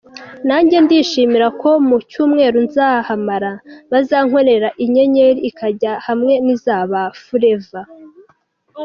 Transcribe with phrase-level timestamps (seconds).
[0.47, 3.51] Nange ndishimira ko mu cyumweru nzahamara,
[3.91, 7.81] bazankorera inyenyeri ikajya hamwe n’iza ba Fuleva.